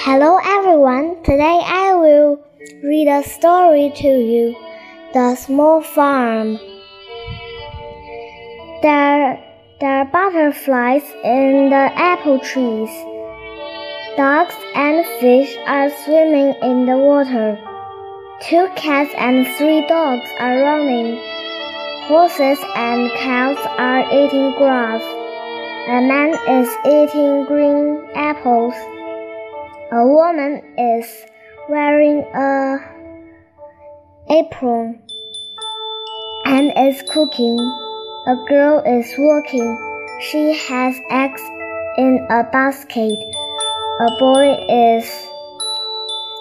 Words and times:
Hello 0.00 0.38
everyone, 0.42 1.22
today 1.22 1.60
I 1.64 1.94
will 1.94 2.44
read 2.82 3.06
a 3.06 3.22
story 3.22 3.92
to 3.94 4.08
you 4.08 4.56
The 5.14 5.36
Small 5.36 5.80
Farm. 5.80 6.58
There, 8.82 9.38
there 9.80 9.98
are 9.98 10.04
butterflies 10.06 11.04
in 11.22 11.70
the 11.70 11.92
apple 11.94 12.40
trees. 12.40 12.90
Ducks 14.16 14.56
and 14.74 15.06
fish 15.20 15.56
are 15.68 15.90
swimming 16.04 16.54
in 16.62 16.86
the 16.86 16.96
water. 16.96 17.56
Two 18.42 18.68
cats 18.74 19.14
and 19.16 19.46
three 19.56 19.86
dogs 19.86 20.28
are 20.40 20.62
running. 20.62 21.37
Horses 22.08 22.58
and 22.74 23.10
cows 23.18 23.58
are 23.76 24.00
eating 24.10 24.54
grass. 24.56 25.02
A 25.88 26.00
man 26.00 26.32
is 26.48 26.68
eating 26.86 27.44
green 27.44 28.08
apples. 28.14 28.72
A 29.92 30.06
woman 30.06 30.62
is 30.78 31.04
wearing 31.68 32.24
a 32.34 32.78
apron 34.30 35.02
and 36.46 36.72
is 36.78 37.02
cooking. 37.10 37.58
A 38.26 38.36
girl 38.48 38.82
is 38.86 39.12
walking. 39.18 39.68
She 40.30 40.56
has 40.56 40.96
eggs 41.10 41.42
in 41.98 42.26
a 42.30 42.42
basket. 42.50 43.18
A 44.00 44.08
boy 44.18 44.56
is 44.66 45.04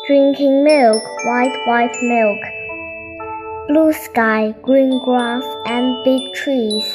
drinking 0.07 0.63
milk, 0.63 1.03
white, 1.25 1.59
white 1.65 1.97
milk. 2.03 2.56
Blue 3.67 3.91
sky, 3.91 4.55
green 4.61 4.97
grass, 5.03 5.43
and 5.65 6.01
big 6.05 6.21
trees. 6.33 6.87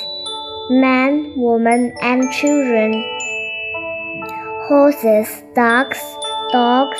Men, 0.70 1.34
women, 1.36 1.92
and 2.00 2.32
children. 2.32 2.94
Horses, 4.68 5.28
ducks, 5.54 6.00
dogs, 6.50 6.98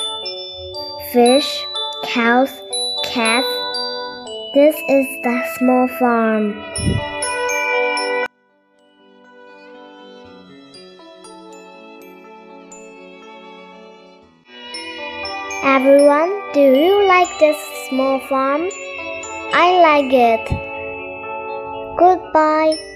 fish, 1.11 1.65
cows, 2.05 2.53
cats. 3.03 3.47
This 4.53 4.75
is 4.89 5.07
the 5.25 5.41
small 5.57 5.87
farm. 5.97 6.53
Everyone, 15.63 16.29
do 16.53 16.61
you 16.61 17.07
like 17.07 17.39
this 17.39 17.57
small 17.89 18.19
farm? 18.29 18.69
I 19.53 19.79
like 19.81 20.11
it. 20.11 20.45
Goodbye. 21.97 22.92